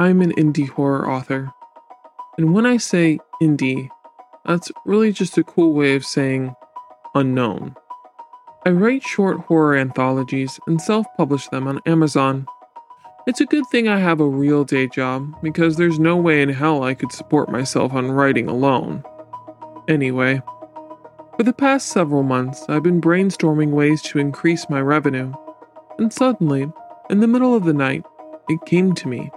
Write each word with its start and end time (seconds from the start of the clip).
I'm 0.00 0.20
an 0.20 0.30
indie 0.34 0.68
horror 0.68 1.10
author. 1.10 1.52
And 2.36 2.54
when 2.54 2.64
I 2.64 2.76
say 2.76 3.18
indie, 3.42 3.90
that's 4.46 4.70
really 4.86 5.12
just 5.12 5.36
a 5.36 5.42
cool 5.42 5.74
way 5.74 5.96
of 5.96 6.06
saying 6.06 6.54
unknown. 7.16 7.74
I 8.64 8.70
write 8.70 9.02
short 9.02 9.40
horror 9.40 9.76
anthologies 9.76 10.60
and 10.68 10.80
self 10.80 11.04
publish 11.16 11.48
them 11.48 11.66
on 11.66 11.80
Amazon. 11.84 12.46
It's 13.26 13.40
a 13.40 13.46
good 13.46 13.64
thing 13.72 13.88
I 13.88 13.98
have 13.98 14.20
a 14.20 14.28
real 14.28 14.62
day 14.62 14.86
job 14.86 15.34
because 15.42 15.76
there's 15.76 15.98
no 15.98 16.16
way 16.16 16.42
in 16.42 16.48
hell 16.48 16.84
I 16.84 16.94
could 16.94 17.10
support 17.10 17.50
myself 17.50 17.92
on 17.92 18.12
writing 18.12 18.48
alone. 18.48 19.02
Anyway, 19.88 20.40
for 21.36 21.42
the 21.42 21.52
past 21.52 21.88
several 21.88 22.22
months, 22.22 22.64
I've 22.68 22.84
been 22.84 23.00
brainstorming 23.00 23.70
ways 23.70 24.00
to 24.02 24.20
increase 24.20 24.70
my 24.70 24.80
revenue. 24.80 25.32
And 25.98 26.12
suddenly, 26.12 26.70
in 27.10 27.18
the 27.18 27.26
middle 27.26 27.56
of 27.56 27.64
the 27.64 27.74
night, 27.74 28.04
it 28.48 28.64
came 28.64 28.94
to 28.94 29.08
me 29.08 29.32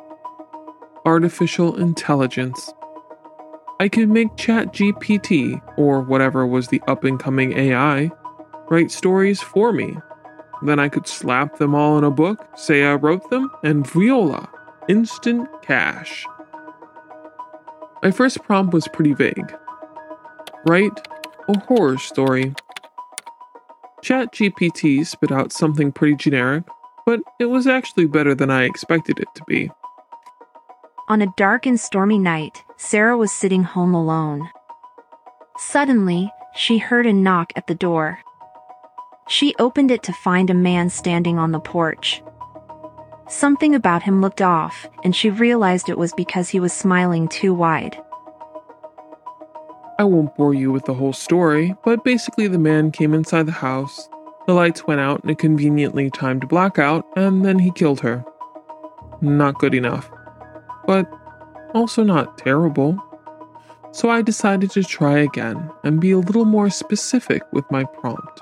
artificial 1.06 1.76
intelligence. 1.78 2.72
I 3.80 3.90
could 3.90 4.10
make 4.10 4.36
ChatGPT, 4.36 5.62
or 5.78 6.02
whatever 6.02 6.46
was 6.46 6.68
the 6.68 6.82
up 6.88 7.04
and 7.04 7.20
coming 7.20 7.58
AI, 7.58 8.12
write 8.70 8.92
stories 8.92 9.42
for 9.42 9.74
me. 9.74 9.98
Then 10.62 10.80
I 10.80 10.90
could 10.90 11.08
slap 11.08 11.58
them 11.58 11.74
all 11.74 11.98
in 11.98 12.04
a 12.04 12.12
book, 12.12 12.48
say 12.56 12.84
I 12.84 12.94
wrote 12.94 13.30
them, 13.32 13.50
and 13.64 13.88
viola, 13.88 14.48
instant 14.88 15.50
cash. 15.64 16.28
My 18.04 18.12
first 18.12 18.44
prompt 18.44 18.74
was 18.74 18.88
pretty 18.88 19.14
vague. 19.14 19.56
Write 20.68 21.08
a 21.48 21.60
horror 21.62 21.98
story. 21.98 22.54
ChatGPT 24.04 25.06
spit 25.06 25.32
out 25.32 25.52
something 25.52 25.92
pretty 25.92 26.16
generic, 26.16 26.64
but 27.06 27.22
it 27.40 27.46
was 27.46 27.66
actually 27.66 28.06
better 28.06 28.36
than 28.36 28.52
I 28.52 28.64
expected 28.64 29.20
it 29.20 29.28
to 29.36 29.44
be. 29.46 29.72
On 31.12 31.22
a 31.22 31.34
dark 31.36 31.66
and 31.66 31.78
stormy 31.78 32.18
night, 32.18 32.64
Sarah 32.78 33.18
was 33.18 33.34
sitting 33.34 33.64
home 33.64 33.94
alone. 33.94 34.50
Suddenly, 35.58 36.32
she 36.56 36.78
heard 36.78 37.06
a 37.06 37.12
knock 37.12 37.52
at 37.58 37.68
the 37.68 37.76
door. 37.76 38.20
She 39.28 39.54
opened 39.60 39.92
it 39.92 40.04
to 40.04 40.14
find 40.14 40.50
a 40.50 40.54
man 40.54 40.90
standing 40.90 41.38
on 41.38 41.52
the 41.52 41.60
porch. 41.60 42.24
Something 43.28 43.76
about 43.76 44.04
him 44.04 44.22
looked 44.22 44.42
off, 44.42 44.88
and 45.04 45.14
she 45.14 45.30
realized 45.30 45.90
it 45.90 45.98
was 45.98 46.14
because 46.14 46.48
he 46.48 46.62
was 46.62 46.72
smiling 46.72 47.28
too 47.28 47.54
wide. 47.54 48.02
I 50.00 50.06
won't 50.06 50.34
bore 50.38 50.54
you 50.54 50.72
with 50.72 50.86
the 50.86 50.94
whole 50.94 51.12
story, 51.12 51.76
but 51.84 52.06
basically, 52.06 52.48
the 52.48 52.58
man 52.58 52.90
came 52.90 53.14
inside 53.14 53.48
the 53.48 53.52
house, 53.52 54.08
the 54.48 54.54
lights 54.54 54.88
went 54.88 55.02
out 55.02 55.26
in 55.26 55.30
a 55.30 55.36
conveniently 55.36 56.10
timed 56.10 56.48
blackout, 56.48 57.06
and 57.18 57.44
then 57.44 57.60
he 57.60 57.72
killed 57.72 58.00
her. 58.00 58.24
Not 59.20 59.60
good 59.60 59.74
enough 59.74 60.10
but 60.92 61.08
also 61.74 62.04
not 62.04 62.38
terrible. 62.38 63.02
So 63.94 64.10
I 64.10 64.22
decided 64.22 64.72
to 64.72 64.84
try 64.84 65.20
again 65.20 65.72
and 65.86 66.02
be 66.02 66.12
a 66.12 66.20
little 66.20 66.44
more 66.44 66.70
specific 66.70 67.44
with 67.54 67.64
my 67.72 67.86
prompt. 67.86 68.42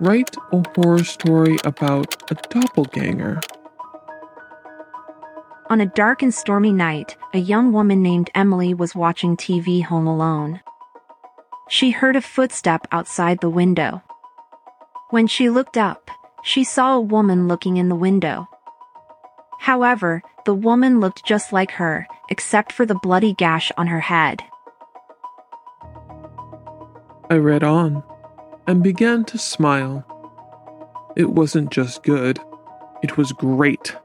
Write 0.00 0.34
a 0.52 0.62
horror 0.74 1.04
story 1.04 1.58
about 1.66 2.30
a 2.30 2.34
doppelganger. 2.48 3.40
On 5.68 5.82
a 5.82 5.92
dark 6.02 6.22
and 6.22 6.32
stormy 6.32 6.72
night, 6.72 7.18
a 7.34 7.38
young 7.38 7.74
woman 7.74 8.02
named 8.02 8.30
Emily 8.34 8.72
was 8.72 8.94
watching 8.94 9.36
TV 9.36 9.84
home 9.84 10.06
alone. 10.06 10.60
She 11.68 11.90
heard 11.90 12.16
a 12.16 12.22
footstep 12.22 12.86
outside 12.90 13.40
the 13.40 13.50
window. 13.50 14.02
When 15.10 15.26
she 15.26 15.50
looked 15.50 15.76
up, 15.76 16.10
she 16.42 16.64
saw 16.64 16.96
a 16.96 17.00
woman 17.02 17.48
looking 17.48 17.76
in 17.76 17.90
the 17.90 18.02
window. 18.08 18.48
However, 19.64 20.22
the 20.44 20.52
woman 20.52 21.00
looked 21.00 21.24
just 21.24 21.50
like 21.50 21.70
her, 21.70 22.06
except 22.28 22.70
for 22.70 22.84
the 22.84 23.00
bloody 23.02 23.32
gash 23.32 23.72
on 23.78 23.86
her 23.86 24.00
head. 24.00 24.42
I 27.30 27.36
read 27.36 27.64
on 27.64 28.02
and 28.66 28.82
began 28.82 29.24
to 29.24 29.38
smile. 29.38 30.04
It 31.16 31.30
wasn't 31.30 31.70
just 31.70 32.02
good, 32.02 32.38
it 33.02 33.16
was 33.16 33.32
great. 33.32 33.96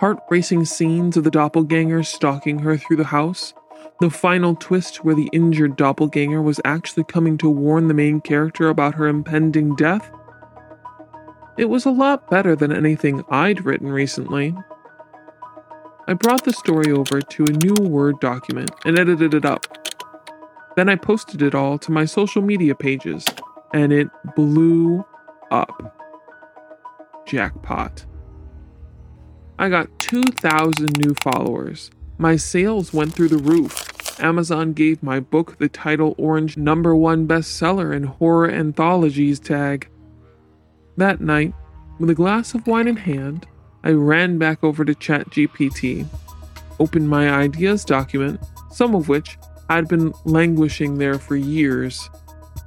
Heart 0.00 0.18
racing 0.28 0.66
scenes 0.66 1.16
of 1.16 1.24
the 1.24 1.30
doppelganger 1.30 2.02
stalking 2.02 2.58
her 2.58 2.76
through 2.76 2.98
the 2.98 3.04
house, 3.04 3.54
the 4.00 4.10
final 4.10 4.54
twist 4.54 5.02
where 5.02 5.14
the 5.14 5.30
injured 5.32 5.76
doppelganger 5.76 6.42
was 6.42 6.60
actually 6.66 7.04
coming 7.04 7.38
to 7.38 7.48
warn 7.48 7.88
the 7.88 7.94
main 7.94 8.20
character 8.20 8.68
about 8.68 8.96
her 8.96 9.08
impending 9.08 9.74
death. 9.76 10.10
It 11.58 11.68
was 11.68 11.84
a 11.84 11.90
lot 11.90 12.30
better 12.30 12.54
than 12.54 12.72
anything 12.72 13.24
I'd 13.28 13.64
written 13.64 13.90
recently, 13.90 14.54
I 16.08 16.14
brought 16.14 16.44
the 16.44 16.54
story 16.54 16.90
over 16.90 17.20
to 17.20 17.44
a 17.44 17.50
new 17.50 17.74
Word 17.86 18.18
document 18.18 18.70
and 18.86 18.98
edited 18.98 19.34
it 19.34 19.44
up. 19.44 19.66
Then 20.74 20.88
I 20.88 20.96
posted 20.96 21.42
it 21.42 21.54
all 21.54 21.76
to 21.80 21.92
my 21.92 22.06
social 22.06 22.40
media 22.40 22.74
pages, 22.74 23.26
and 23.74 23.92
it 23.92 24.08
blew 24.34 25.04
up. 25.50 25.94
Jackpot. 27.26 28.06
I 29.58 29.68
got 29.68 29.98
2,000 29.98 30.96
new 30.96 31.14
followers. 31.22 31.90
My 32.16 32.36
sales 32.36 32.94
went 32.94 33.12
through 33.12 33.28
the 33.28 33.36
roof. 33.36 34.18
Amazon 34.18 34.72
gave 34.72 35.02
my 35.02 35.20
book 35.20 35.58
the 35.58 35.68
title 35.68 36.14
Orange 36.16 36.56
number 36.56 36.94
one 36.94 37.28
bestseller 37.28 37.94
in 37.94 38.04
horror 38.04 38.48
anthologies 38.48 39.40
tag. 39.40 39.90
That 40.98 41.20
night, 41.20 41.54
with 42.00 42.10
a 42.10 42.14
glass 42.14 42.54
of 42.54 42.66
wine 42.66 42.88
in 42.88 42.96
hand, 42.96 43.46
I 43.84 43.92
ran 43.92 44.36
back 44.36 44.64
over 44.64 44.84
to 44.84 44.94
ChatGPT, 44.94 46.04
opened 46.80 47.08
my 47.08 47.30
ideas 47.30 47.84
document, 47.84 48.40
some 48.72 48.96
of 48.96 49.08
which 49.08 49.38
had 49.70 49.86
been 49.86 50.12
languishing 50.24 50.98
there 50.98 51.20
for 51.20 51.36
years, 51.36 52.10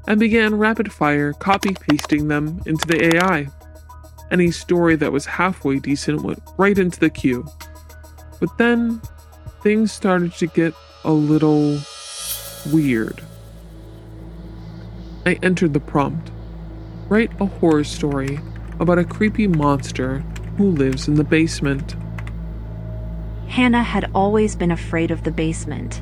and 0.07 0.17
began 0.17 0.57
rapid 0.57 0.93
fire 0.93 1.33
copy 1.33 1.73
pasting 1.73 2.29
them 2.29 2.61
into 2.65 2.87
the 2.87 3.17
AI. 3.17 3.49
Any 4.31 4.49
story 4.49 4.95
that 4.95 5.11
was 5.11 5.25
halfway 5.25 5.79
decent 5.79 6.21
went 6.21 6.41
right 6.57 6.77
into 6.77 7.01
the 7.01 7.09
queue. 7.09 7.45
But 8.39 8.57
then 8.57 9.01
things 9.61 9.91
started 9.91 10.31
to 10.35 10.47
get 10.47 10.73
a 11.03 11.11
little 11.11 11.77
weird. 12.71 13.21
I 15.25 15.33
entered 15.43 15.73
the 15.73 15.81
prompt 15.81 16.31
write 17.11 17.41
a 17.41 17.45
horror 17.45 17.83
story 17.83 18.39
about 18.79 18.97
a 18.97 19.03
creepy 19.03 19.45
monster 19.45 20.19
who 20.55 20.71
lives 20.71 21.09
in 21.09 21.15
the 21.15 21.25
basement. 21.25 21.93
Hannah 23.49 23.83
had 23.83 24.09
always 24.15 24.55
been 24.55 24.71
afraid 24.71 25.11
of 25.11 25.25
the 25.25 25.31
basement. 25.31 26.01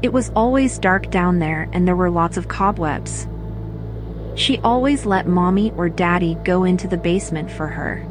It 0.00 0.10
was 0.10 0.30
always 0.34 0.78
dark 0.78 1.10
down 1.10 1.38
there 1.38 1.68
and 1.74 1.86
there 1.86 1.96
were 1.96 2.10
lots 2.10 2.38
of 2.38 2.48
cobwebs. 2.48 3.28
She 4.36 4.58
always 4.60 5.04
let 5.04 5.26
mommy 5.26 5.70
or 5.72 5.90
daddy 5.90 6.38
go 6.44 6.64
into 6.64 6.88
the 6.88 6.96
basement 6.96 7.50
for 7.50 7.66
her. 7.66 8.02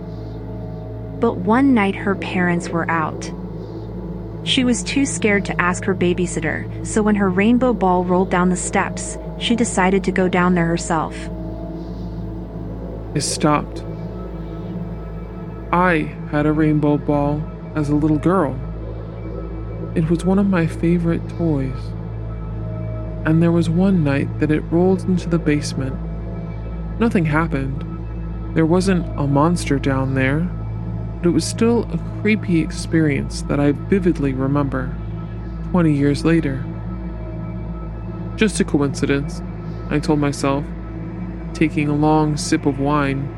But 1.19 1.37
one 1.37 1.73
night 1.73 1.95
her 1.95 2.13
parents 2.13 2.69
were 2.69 2.89
out. 2.91 3.31
She 4.43 4.63
was 4.63 4.83
too 4.83 5.07
scared 5.07 5.43
to 5.45 5.59
ask 5.59 5.83
her 5.85 5.95
babysitter, 5.95 6.85
so 6.85 7.01
when 7.01 7.15
her 7.15 7.31
rainbow 7.31 7.73
ball 7.73 8.05
rolled 8.05 8.29
down 8.29 8.49
the 8.49 8.55
steps, 8.55 9.17
she 9.39 9.55
decided 9.55 10.03
to 10.03 10.11
go 10.11 10.29
down 10.29 10.53
there 10.53 10.67
herself. 10.67 11.15
It 13.15 13.21
stopped 13.21 13.83
I 15.71 16.15
had 16.31 16.47
a 16.47 16.51
rainbow 16.51 16.97
ball 16.97 17.43
as 17.75 17.89
a 17.89 17.95
little 17.95 18.17
girl. 18.17 18.59
It 19.93 20.09
was 20.09 20.25
one 20.25 20.39
of 20.39 20.47
my 20.47 20.65
favorite 20.65 21.29
toys. 21.29 21.77
And 23.25 23.41
there 23.41 23.51
was 23.51 23.69
one 23.69 24.03
night 24.03 24.39
that 24.39 24.49
it 24.49 24.61
rolled 24.71 25.03
into 25.03 25.29
the 25.29 25.37
basement. 25.37 25.95
Nothing 26.99 27.25
happened. 27.25 27.85
There 28.55 28.65
wasn't 28.65 29.05
a 29.19 29.27
monster 29.27 29.77
down 29.77 30.15
there, 30.15 30.39
but 31.17 31.29
it 31.29 31.33
was 31.33 31.45
still 31.45 31.83
a 31.91 32.21
creepy 32.21 32.61
experience 32.61 33.43
that 33.43 33.59
I 33.59 33.73
vividly 33.73 34.33
remember 34.33 34.95
20 35.69 35.93
years 35.93 36.25
later. 36.25 36.65
Just 38.37 38.59
a 38.59 38.63
coincidence, 38.63 39.43
I 39.91 39.99
told 39.99 40.17
myself, 40.17 40.65
taking 41.53 41.89
a 41.89 41.95
long 41.95 42.37
sip 42.37 42.65
of 42.65 42.79
wine 42.79 43.35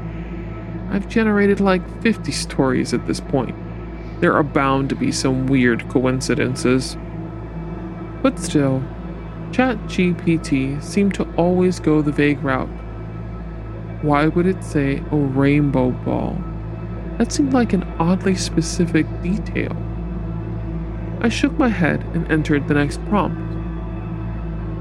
I've 0.91 1.07
generated 1.07 1.61
like 1.61 2.01
50 2.01 2.33
stories 2.33 2.93
at 2.93 3.07
this 3.07 3.21
point. 3.21 3.55
There 4.19 4.33
are 4.33 4.43
bound 4.43 4.89
to 4.89 4.95
be 4.95 5.09
some 5.13 5.47
weird 5.47 5.87
coincidences. 5.87 6.97
But 8.21 8.37
still, 8.37 8.83
ChatGPT 9.51 10.83
seemed 10.83 11.13
to 11.13 11.33
always 11.35 11.79
go 11.79 12.01
the 12.01 12.11
vague 12.11 12.43
route. 12.43 12.69
Why 14.01 14.27
would 14.27 14.45
it 14.45 14.65
say 14.65 15.01
a 15.11 15.15
rainbow 15.15 15.91
ball? 15.91 16.37
That 17.17 17.31
seemed 17.31 17.53
like 17.53 17.71
an 17.71 17.83
oddly 17.97 18.35
specific 18.35 19.05
detail. 19.21 19.71
I 21.21 21.29
shook 21.29 21.57
my 21.57 21.69
head 21.69 22.03
and 22.13 22.29
entered 22.29 22.67
the 22.67 22.73
next 22.73 23.03
prompt. 23.05 23.50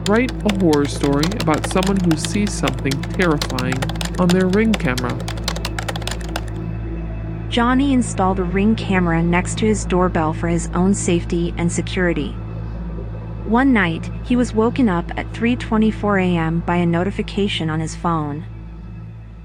Write 0.09 0.33
a 0.33 0.59
horror 0.59 0.87
story 0.87 1.27
about 1.41 1.71
someone 1.71 1.99
who 2.01 2.17
sees 2.17 2.53
something 2.53 2.93
terrifying 3.03 3.79
on 4.19 4.29
their 4.29 4.49
ring 4.49 4.73
camera. 4.73 5.17
Johnny 7.49 7.93
installed 7.93 8.39
a 8.39 8.45
ring 8.45 8.77
camera 8.77 9.23
next 9.23 9.59
to 9.59 9.67
his 9.67 9.85
doorbell 9.85 10.33
for 10.33 10.49
his 10.49 10.69
own 10.73 10.95
safety 10.95 11.53
and 11.59 11.71
security. 11.71 12.31
One 13.47 13.73
night, 13.73 14.11
he 14.25 14.37
was 14.37 14.55
woken 14.55 14.89
up 14.89 15.11
at 15.19 15.33
3:24 15.33 16.23
a.m. 16.23 16.61
by 16.61 16.77
a 16.77 16.87
notification 16.87 17.69
on 17.69 17.81
his 17.81 17.97
phone. 17.97 18.45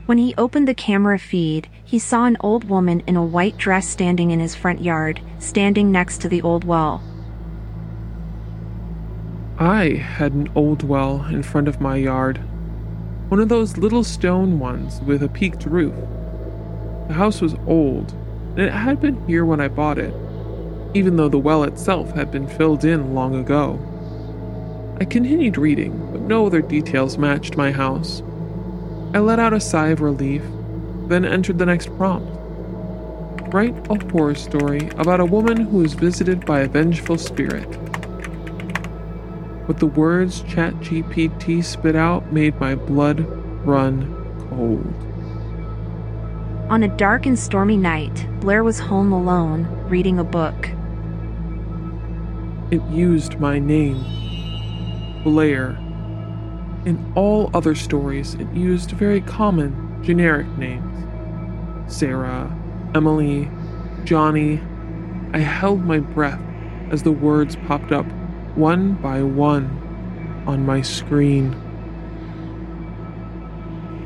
When 0.06 0.20
he 0.20 0.36
opened 0.38 0.68
the 0.68 0.76
camera 0.76 1.18
feed, 1.18 1.68
he 1.84 1.98
saw 1.98 2.26
an 2.26 2.38
old 2.40 2.70
woman 2.70 3.02
in 3.08 3.16
a 3.16 3.26
white 3.26 3.58
dress 3.58 3.88
standing 3.88 4.30
in 4.30 4.40
his 4.40 4.54
front 4.54 4.82
yard, 4.82 5.20
standing 5.40 5.92
next 5.92 6.20
to 6.20 6.30
the 6.30 6.44
old 6.44 6.64
well. 6.64 7.02
I 9.58 9.92
had 9.92 10.34
an 10.34 10.50
old 10.54 10.84
well 10.84 11.24
in 11.28 11.42
front 11.42 11.70
of 11.70 11.80
my 11.80 11.96
yard. 11.96 12.40
One 13.30 13.40
of 13.40 13.48
those 13.48 13.78
little 13.78 14.04
stone 14.04 14.60
ones 14.60 15.00
with 15.00 15.24
a 15.24 15.30
peaked 15.30 15.66
roof. 15.66 15.96
The 17.08 17.14
house 17.14 17.40
was 17.40 17.56
old, 17.66 18.12
and 18.58 18.60
it 18.60 18.74
had 18.74 19.00
been 19.00 19.26
here 19.28 19.46
when 19.46 19.62
I 19.62 19.70
bought 19.70 19.98
it, 19.98 20.14
even 20.94 21.16
though 21.16 21.30
the 21.30 21.38
well 21.38 21.64
itself 21.64 22.12
had 22.12 22.32
been 22.32 22.50
filled 22.50 22.84
in 22.84 23.16
long 23.16 23.34
ago. 23.34 23.80
I 25.00 25.06
continued 25.06 25.58
reading, 25.58 26.12
but 26.12 26.20
no 26.20 26.46
other 26.46 26.62
details 26.62 27.18
matched 27.18 27.56
my 27.56 27.72
house. 27.72 28.24
I 29.14 29.20
let 29.20 29.40
out 29.40 29.54
a 29.54 29.62
sigh 29.62 29.88
of 29.88 30.02
relief, 30.02 30.44
then 31.08 31.24
entered 31.24 31.60
the 31.60 31.66
next 31.66 31.96
prompt. 31.96 32.30
Write 33.54 33.90
a 33.90 34.12
horror 34.12 34.36
story 34.36 34.90
about 34.98 35.22
a 35.22 35.26
woman 35.26 35.56
who 35.56 35.82
is 35.82 35.94
visited 35.94 36.46
by 36.46 36.60
a 36.60 36.68
vengeful 36.68 37.18
spirit. 37.18 37.85
What 39.66 39.80
the 39.80 39.88
words 39.88 40.44
ChatGPT 40.44 41.64
spit 41.64 41.96
out 41.96 42.32
made 42.32 42.60
my 42.60 42.76
blood 42.76 43.26
run 43.66 44.14
cold. 44.48 44.94
On 46.70 46.84
a 46.84 46.88
dark 46.88 47.26
and 47.26 47.38
stormy 47.38 47.76
night, 47.76 48.28
Blair 48.42 48.64
was 48.64 48.78
home 48.78 49.12
alone, 49.12 49.66
reading 49.90 50.20
a 50.20 50.24
book. 50.24 50.70
It 52.70 52.84
used 52.92 53.40
my 53.40 53.58
name 53.58 54.04
Blair. 55.24 55.70
In 56.86 57.12
all 57.16 57.50
other 57.56 57.74
stories, 57.74 58.36
it 58.36 58.52
used 58.54 58.92
very 58.92 59.22
common, 59.22 60.00
generic 60.04 60.48
names 60.60 61.92
Sarah, 61.92 62.56
Emily, 62.94 63.50
Johnny. 64.04 64.62
I 65.34 65.40
held 65.40 65.84
my 65.84 65.98
breath 65.98 66.42
as 66.92 67.02
the 67.02 67.12
words 67.12 67.56
popped 67.68 67.92
up 67.92 68.06
one 68.56 68.94
by 68.94 69.22
one 69.22 70.44
on 70.48 70.66
my 70.66 70.82
screen. 70.82 71.62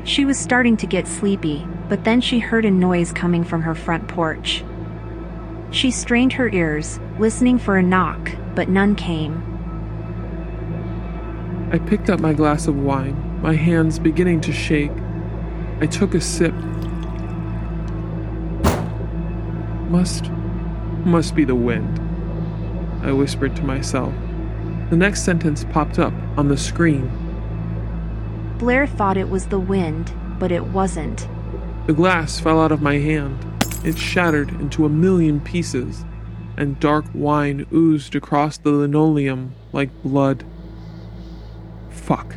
She 0.04 0.24
was 0.24 0.38
starting 0.38 0.76
to 0.78 0.86
get 0.86 1.06
sleepy, 1.06 1.66
but 1.88 2.04
then 2.04 2.20
she 2.20 2.40
heard 2.40 2.64
a 2.64 2.70
noise 2.70 3.12
coming 3.12 3.44
from 3.44 3.62
her 3.62 3.74
front 3.74 4.08
porch. 4.08 4.64
She 5.70 5.92
strained 5.92 6.32
her 6.32 6.48
ears, 6.48 6.98
listening 7.18 7.58
for 7.58 7.76
a 7.76 7.82
knock, 7.82 8.32
but 8.56 8.68
none 8.68 8.96
came. 8.96 9.46
I 11.72 11.78
picked 11.78 12.10
up 12.10 12.18
my 12.18 12.32
glass 12.32 12.66
of 12.66 12.76
wine, 12.76 13.40
my 13.40 13.54
hands 13.54 14.00
beginning 14.00 14.40
to 14.42 14.52
shake. 14.52 14.90
I 15.80 15.86
took 15.86 16.14
a 16.14 16.20
sip. 16.20 16.54
Must. 19.90 20.30
must 21.04 21.36
be 21.36 21.44
the 21.44 21.54
wind, 21.54 22.00
I 23.04 23.12
whispered 23.12 23.54
to 23.56 23.62
myself. 23.62 24.12
The 24.90 24.96
next 24.96 25.22
sentence 25.22 25.64
popped 25.64 26.00
up 26.00 26.12
on 26.36 26.48
the 26.48 26.56
screen. 26.56 27.08
Blair 28.58 28.88
thought 28.88 29.16
it 29.16 29.30
was 29.30 29.46
the 29.46 29.60
wind, 29.60 30.12
but 30.40 30.50
it 30.50 30.66
wasn't. 30.66 31.28
The 31.86 31.92
glass 31.92 32.40
fell 32.40 32.60
out 32.60 32.72
of 32.72 32.82
my 32.82 32.98
hand. 32.98 33.38
It 33.84 33.96
shattered 33.96 34.50
into 34.60 34.84
a 34.84 34.90
million 34.90 35.40
pieces, 35.40 36.04
and 36.56 36.78
dark 36.80 37.04
wine 37.14 37.66
oozed 37.72 38.16
across 38.16 38.58
the 38.58 38.70
linoleum 38.70 39.54
like 39.72 39.90
blood. 40.02 40.44
Fuck. 41.90 42.34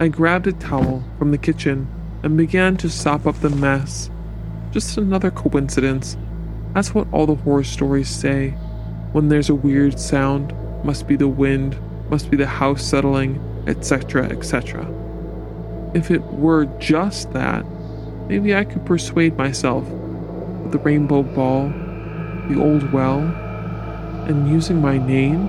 I 0.00 0.08
grabbed 0.08 0.46
a 0.46 0.52
towel 0.52 1.04
from 1.18 1.32
the 1.32 1.38
kitchen 1.38 1.86
and 2.22 2.38
began 2.38 2.78
to 2.78 2.88
sop 2.88 3.26
up 3.26 3.38
the 3.40 3.50
mess. 3.50 4.10
Just 4.72 4.96
another 4.96 5.30
coincidence. 5.30 6.16
That's 6.72 6.94
what 6.94 7.06
all 7.12 7.26
the 7.26 7.34
horror 7.34 7.64
stories 7.64 8.08
say. 8.08 8.50
When 9.12 9.28
there's 9.28 9.50
a 9.50 9.54
weird 9.54 10.00
sound, 10.00 10.54
must 10.84 11.06
be 11.06 11.16
the 11.16 11.28
wind, 11.28 11.76
must 12.10 12.30
be 12.30 12.36
the 12.36 12.46
house 12.46 12.82
settling, 12.82 13.40
etc., 13.66 14.24
etc. 14.26 14.86
If 15.94 16.10
it 16.10 16.22
were 16.24 16.66
just 16.78 17.32
that, 17.32 17.64
maybe 18.28 18.54
I 18.54 18.64
could 18.64 18.84
persuade 18.86 19.36
myself 19.36 19.84
that 19.86 20.72
the 20.72 20.78
rainbow 20.78 21.22
ball, 21.22 21.68
the 22.48 22.60
old 22.60 22.92
well, 22.92 23.20
and 24.28 24.48
using 24.48 24.80
my 24.80 24.98
name 24.98 25.48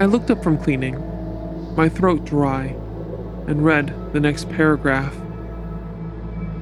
I 0.00 0.06
looked 0.06 0.30
up 0.30 0.42
from 0.42 0.56
cleaning, 0.56 0.96
my 1.76 1.90
throat 1.90 2.24
dry, 2.24 2.74
and 3.46 3.62
read 3.62 3.94
the 4.14 4.20
next 4.20 4.48
paragraph. 4.48 5.14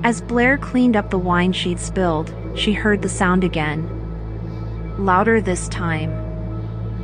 As 0.02 0.20
Blair 0.20 0.58
cleaned 0.58 0.96
up 0.96 1.10
the 1.10 1.18
wine 1.18 1.52
she'd 1.52 1.78
spilled, 1.78 2.34
she 2.56 2.72
heard 2.72 3.00
the 3.00 3.08
sound 3.08 3.44
again. 3.44 3.97
Louder 4.98 5.40
this 5.40 5.68
time. 5.68 6.10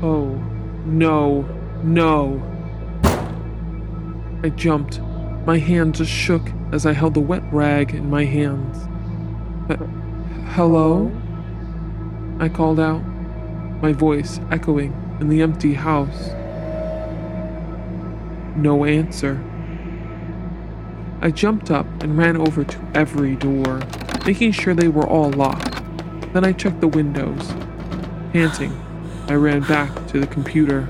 Oh, 0.02 0.35
no, 0.85 1.43
no. 1.85 2.43
I 4.43 4.49
jumped. 4.49 5.00
My 5.46 5.58
hand 5.58 5.94
just 5.94 6.11
shook 6.11 6.43
as 6.73 6.87
I 6.87 6.93
held 6.93 7.14
the 7.14 7.20
wet 7.20 7.44
rag 7.52 7.94
in 7.94 8.11
my 8.11 8.25
hands. 8.25 8.79
Uh, 9.70 9.76
hello? 10.55 11.12
I 12.41 12.49
called 12.49 12.81
out, 12.81 12.99
my 13.81 13.93
voice 13.93 14.41
echoing 14.50 14.93
in 15.20 15.29
the 15.29 15.41
empty 15.41 15.75
house. 15.75 16.31
No 18.56 18.85
answer. 18.85 19.41
I 21.20 21.31
jumped 21.31 21.70
up 21.70 21.87
and 22.02 22.19
ran 22.19 22.37
over 22.37 22.64
to 22.64 22.91
every 22.93 23.37
door, 23.37 23.81
making 24.26 24.50
sure 24.50 24.75
they 24.75 24.88
were 24.88 25.06
all 25.06 25.31
locked. 25.31 25.81
Then 26.32 26.44
I 26.44 26.52
checked 26.52 26.81
the 26.81 26.88
windows. 26.88 27.55
Panting, 28.34 28.76
I 29.28 29.34
ran 29.34 29.60
back 29.60 30.08
to 30.08 30.19
the 30.19 30.26
computer. 30.26 30.88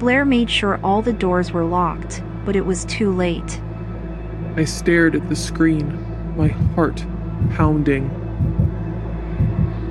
Blair 0.00 0.24
made 0.24 0.50
sure 0.50 0.80
all 0.82 1.02
the 1.02 1.12
doors 1.12 1.52
were 1.52 1.64
locked, 1.64 2.20
but 2.44 2.56
it 2.56 2.66
was 2.66 2.84
too 2.86 3.12
late. 3.12 3.60
I 4.56 4.64
stared 4.64 5.14
at 5.14 5.28
the 5.28 5.36
screen, 5.36 6.36
my 6.36 6.48
heart 6.48 7.06
pounding. 7.52 8.06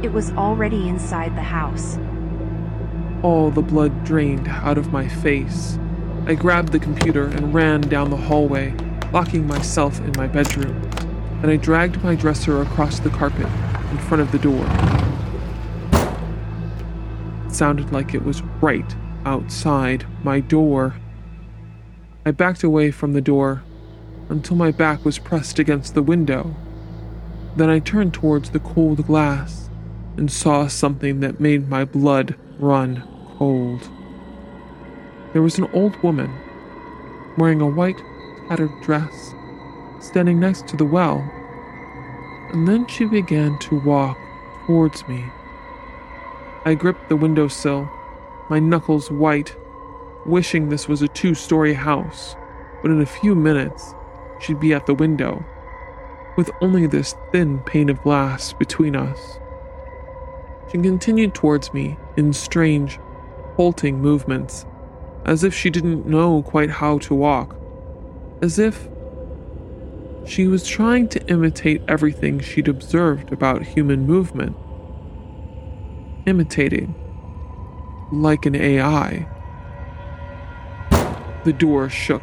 It 0.04 0.12
was 0.12 0.32
already 0.32 0.90
inside 0.90 1.38
the 1.38 1.42
house. 1.42 1.98
All 3.24 3.50
the 3.50 3.62
blood 3.62 4.04
drained 4.04 4.50
out 4.50 4.78
of 4.78 4.92
my 4.92 5.08
face. 5.08 5.80
I 6.26 6.36
grabbed 6.36 6.74
the 6.74 6.80
computer 6.80 7.28
and 7.28 7.54
ran 7.54 7.80
down 7.80 8.10
the 8.10 8.18
hallway, 8.18 8.76
locking 9.14 9.48
myself 9.48 10.02
in 10.02 10.12
my 10.18 10.28
bedroom. 10.28 10.82
Then 11.40 11.50
I 11.50 11.56
dragged 11.56 12.04
my 12.04 12.16
dresser 12.16 12.62
across 12.62 13.00
the 13.00 13.10
carpet 13.10 13.48
in 13.90 13.98
front 14.00 14.22
of 14.22 14.34
the 14.34 14.40
door. 14.40 14.68
Sounded 17.58 17.92
like 17.92 18.14
it 18.14 18.24
was 18.24 18.44
right 18.62 18.96
outside 19.26 20.06
my 20.24 20.40
door. 20.40 20.94
I 22.24 22.30
backed 22.30 22.62
away 22.62 22.92
from 22.92 23.14
the 23.14 23.20
door 23.20 23.64
until 24.30 24.56
my 24.56 24.70
back 24.70 25.04
was 25.04 25.18
pressed 25.18 25.58
against 25.58 25.96
the 25.96 26.04
window. 26.04 26.56
Then 27.56 27.68
I 27.68 27.80
turned 27.80 28.14
towards 28.14 28.52
the 28.52 28.60
cold 28.60 29.08
glass 29.08 29.72
and 30.18 30.32
saw 30.32 30.68
something 30.68 31.20
that 31.22 31.40
made 31.40 31.68
my 31.68 31.84
blood 31.84 32.36
run 32.60 33.02
cold. 33.40 33.90
There 35.34 35.42
was 35.42 35.58
an 35.58 35.68
old 35.74 35.96
woman 36.04 36.32
wearing 37.40 37.62
a 37.62 37.66
white, 37.66 38.00
tattered 38.50 38.82
dress 38.84 39.34
standing 40.00 40.40
next 40.40 40.68
to 40.68 40.78
the 40.78 40.86
well, 40.86 41.28
and 42.54 42.68
then 42.68 42.86
she 42.86 43.06
began 43.06 43.58
to 43.62 43.80
walk 43.80 44.16
towards 44.68 45.08
me. 45.08 45.26
I 46.66 46.74
gripped 46.76 47.10
the 47.10 47.16
windowsill, 47.16 47.90
my 48.50 48.60
knuckles 48.60 49.10
white, 49.12 49.56
wishing 50.26 50.70
this 50.70 50.88
was 50.88 51.02
a 51.02 51.08
two 51.08 51.34
story 51.34 51.74
house, 51.74 52.36
but 52.82 52.92
in 52.92 53.02
a 53.02 53.06
few 53.06 53.36
minutes 53.36 53.96
she'd 54.40 54.60
be 54.60 54.74
at 54.74 54.86
the 54.86 54.94
window, 54.94 55.44
with 56.36 56.52
only 56.62 56.88
this 56.88 57.16
thin 57.32 57.60
pane 57.60 57.90
of 57.90 58.02
glass 58.02 58.54
between 58.54 58.96
us. 58.96 59.40
She 60.72 60.78
continued 60.78 61.34
towards 61.34 61.74
me 61.74 61.98
in 62.18 62.34
strange, 62.34 63.00
halting 63.56 64.02
movements, 64.02 64.66
as 65.26 65.44
if 65.44 65.54
she 65.54 65.70
didn't 65.70 66.06
know 66.06 66.44
quite 66.44 66.70
how 66.70 67.00
to 67.00 67.16
walk, 67.16 67.56
as 68.42 68.60
if 68.60 68.88
she 70.26 70.48
was 70.48 70.68
trying 70.68 71.08
to 71.10 71.26
imitate 71.28 71.82
everything 71.88 72.40
she'd 72.40 72.68
observed 72.68 73.32
about 73.32 73.64
human 73.64 74.06
movement. 74.06 74.58
Imitating, 76.28 76.94
like 78.12 78.46
an 78.46 78.54
AI. 78.54 79.26
The 81.46 81.54
door 81.54 81.88
shook. 81.88 82.22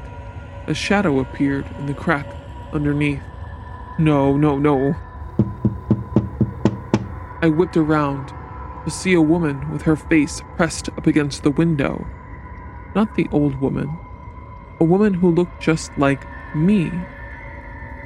A 0.67 0.75
shadow 0.75 1.21
appeared 1.21 1.65
in 1.79 1.87
the 1.87 1.95
crack 1.95 2.27
underneath. 2.75 3.23
No, 3.99 4.37
no, 4.37 4.59
no. 4.59 4.95
I 7.41 7.49
whipped 7.49 7.79
around 7.79 8.29
to 8.85 8.91
see 8.91 9.15
a 9.15 9.23
woman 9.23 9.73
with 9.73 9.81
her 9.83 9.97
face 9.97 10.43
pressed 10.57 10.91
up 10.91 11.07
against 11.07 11.43
the 11.43 11.51
window. 11.51 12.07
Not 12.95 13.15
the 13.15 13.27
old 13.33 13.59
woman, 13.59 13.89
a 14.81 14.85
woman 14.85 15.15
who 15.15 15.31
looked 15.31 15.63
just 15.63 15.97
like 15.97 16.27
me, 16.55 16.93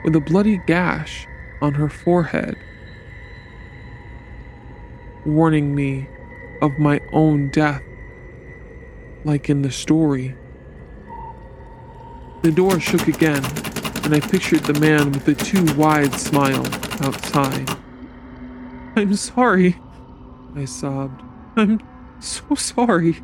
with 0.05 0.15
a 0.15 0.21
bloody 0.21 0.59
gash 0.59 1.27
on 1.61 1.75
her 1.75 1.89
forehead, 1.89 2.57
warning 5.35 5.75
me 5.75 6.09
of 6.61 6.79
my 6.79 7.01
own 7.13 7.51
death, 7.51 7.83
like 9.25 9.49
in 9.49 9.63
the 9.63 9.71
story. 9.71 10.35
The 12.43 12.53
door 12.53 12.81
shook 12.81 13.09
again, 13.09 13.45
and 14.05 14.15
I 14.15 14.21
pictured 14.21 14.61
the 14.61 14.79
man 14.81 15.13
with 15.13 15.25
the 15.25 15.35
too 15.35 15.65
wide 15.75 16.15
smile 16.15 16.67
outside. 17.03 17.69
I'm 18.97 19.15
sorry, 19.15 19.77
I 20.55 20.65
sobbed. 20.65 21.23
I'm 21.57 21.81
so 22.21 22.55
sorry. 22.55 23.23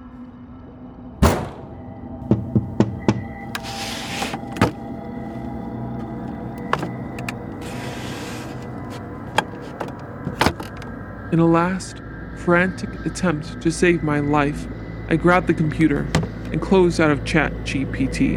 In 11.35 11.41
a 11.41 11.47
last, 11.47 12.01
frantic 12.37 13.05
attempt 13.05 13.61
to 13.61 13.73
save 13.73 14.05
my 14.05 14.21
life, 14.21 14.69
I 15.09 15.17
grabbed 15.17 15.49
the 15.49 15.53
computer 15.53 16.07
and 16.53 16.63
closed 16.63 17.01
out 17.01 17.11
of 17.11 17.25
Chat 17.25 17.53
GPT. 17.65 18.37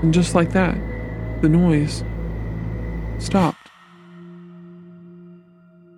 And 0.00 0.14
just 0.14 0.36
like 0.36 0.52
that, 0.52 0.76
the 1.42 1.48
noise 1.48 2.04
stopped. 3.18 3.72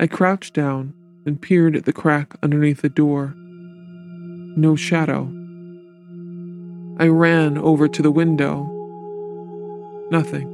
I 0.01 0.07
crouched 0.07 0.55
down 0.55 0.95
and 1.27 1.43
peered 1.43 1.77
at 1.77 1.85
the 1.85 1.93
crack 1.93 2.37
underneath 2.43 2.81
the 2.81 2.89
door. 2.89 3.35
No 3.37 4.77
shadow. 4.77 5.25
I 6.99 7.09
ran 7.09 7.59
over 7.59 7.87
to 7.87 8.01
the 8.01 8.11
window. 8.11 8.65
Nothing. 10.11 10.49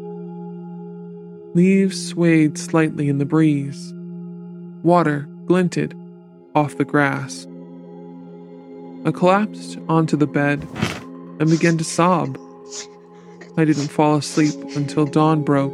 Leaves 1.54 2.08
swayed 2.08 2.58
slightly 2.58 3.08
in 3.08 3.18
the 3.18 3.24
breeze. 3.24 3.94
Water 4.82 5.28
glinted 5.46 5.94
off 6.54 6.76
the 6.76 6.84
grass. 6.84 7.46
I 9.04 9.10
collapsed 9.10 9.78
onto 9.88 10.16
the 10.16 10.26
bed 10.26 10.66
and 11.40 11.50
began 11.50 11.78
to 11.78 11.84
sob. 11.84 12.38
I 13.56 13.64
didn't 13.64 13.88
fall 13.88 14.16
asleep 14.16 14.54
until 14.76 15.06
dawn 15.06 15.42
broke, 15.42 15.72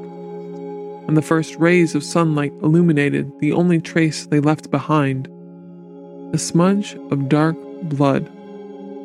and 1.07 1.17
the 1.17 1.23
first 1.23 1.57
rays 1.57 1.95
of 1.95 2.05
sunlight 2.05 2.53
illuminated 2.63 3.33
the 3.41 3.53
only 3.53 3.81
trace 3.81 4.27
they 4.27 4.41
left 4.41 4.71
behind 4.71 5.29
a 6.35 6.39
smudge 6.39 6.95
of 7.11 7.29
dark 7.29 7.57
blood 7.85 8.29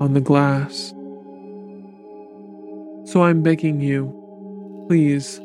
on 0.02 0.14
the 0.14 0.22
glass. 0.22 0.94
So 3.10 3.24
I'm 3.24 3.42
begging 3.42 3.80
you, 3.80 4.12
please, 4.88 5.40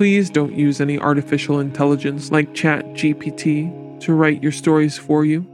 please 0.00 0.30
don't 0.30 0.54
use 0.54 0.80
any 0.80 0.98
artificial 0.98 1.60
intelligence 1.60 2.30
like 2.30 2.54
ChatGPT 2.54 4.00
to 4.00 4.14
write 4.14 4.42
your 4.42 4.50
stories 4.50 4.96
for 4.96 5.26
you, 5.26 5.46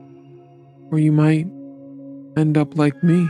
or 0.92 1.00
you 1.00 1.10
might 1.10 1.48
end 2.36 2.56
up 2.56 2.78
like 2.78 3.02
me. 3.02 3.26